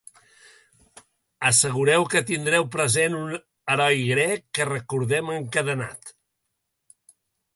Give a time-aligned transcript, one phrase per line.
[1.49, 3.29] Assegureu que tindreu present un
[3.75, 6.13] heroi grec que recordem encadenat.